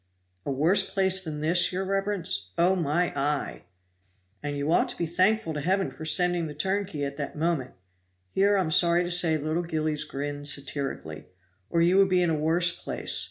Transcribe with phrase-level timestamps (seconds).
[0.47, 2.53] "A worse place than this, your reverence!
[2.57, 3.65] Oh, my eye!"
[4.41, 7.75] "And you ought to be thankful to Heaven for sending the turnkey at that moment
[8.31, 11.27] (here I'm sorry to say little Gillies grinned satirically),
[11.69, 13.19] or you would be in a worse place.